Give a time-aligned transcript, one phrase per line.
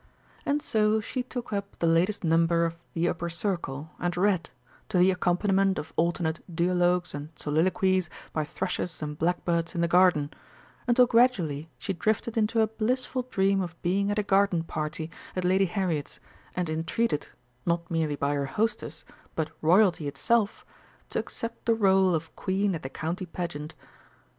[0.47, 4.49] And so she took up the latest number of The Upper Circle, and read,
[4.89, 10.31] to the accompaniment of alternate duologues and soliloquies by thrushes and blackbirds in the garden,
[10.87, 15.43] until gradually she drifted into a blissful dream of being at a garden party at
[15.45, 16.19] Lady Harriet's
[16.55, 17.27] and entreated,
[17.67, 19.05] not merely by her hostess,
[19.35, 20.65] but Royalty itself,
[21.11, 23.75] to accept the rôle of Queen at the County Pageant!